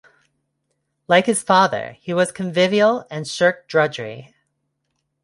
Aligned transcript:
Like 1.07 1.27
his 1.27 1.43
father, 1.43 1.95
he 1.99 2.11
was 2.11 2.31
convivial 2.31 3.05
and 3.11 3.27
shirked 3.27 3.69
drudgery. 3.69 4.33